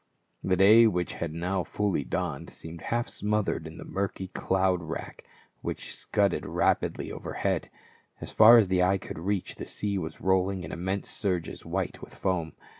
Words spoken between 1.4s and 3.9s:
fully dawned seemed half smothered in the